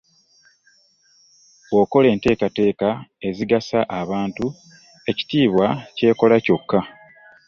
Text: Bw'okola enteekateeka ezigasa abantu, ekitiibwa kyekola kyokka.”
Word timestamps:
Bw'okola 1.67 2.07
enteekateeka 2.13 2.87
ezigasa 3.27 3.79
abantu, 4.01 4.45
ekitiibwa 5.09 5.67
kyekola 5.95 6.35
kyokka.” 6.45 6.79